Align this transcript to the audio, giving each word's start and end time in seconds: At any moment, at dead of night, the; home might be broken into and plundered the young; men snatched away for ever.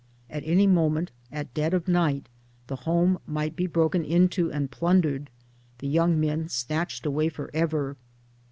At 0.31 0.41
any 0.47 0.65
moment, 0.65 1.11
at 1.31 1.53
dead 1.53 1.75
of 1.75 1.87
night, 1.87 2.27
the; 2.65 2.75
home 2.75 3.19
might 3.27 3.55
be 3.55 3.67
broken 3.67 4.03
into 4.03 4.51
and 4.51 4.71
plundered 4.71 5.29
the 5.77 5.87
young; 5.87 6.19
men 6.19 6.49
snatched 6.49 7.05
away 7.05 7.29
for 7.29 7.51
ever. 7.53 7.95